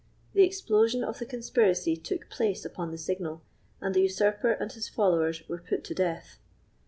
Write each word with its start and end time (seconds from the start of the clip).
The 0.33 0.41
explosion 0.43 1.03
of 1.03 1.19
the 1.19 1.27
conspiracy 1.27 1.95
took 1.95 2.27
place 2.31 2.65
upon 2.65 2.89
the 2.89 2.97
signal, 2.97 3.43
and 3.81 3.93
the 3.93 4.01
usurper 4.01 4.53
and 4.53 4.71
his 4.71 4.89
followers 4.89 5.47
were 5.47 5.59
put 5.59 5.83
to 5.83 5.93
death. 5.93 6.39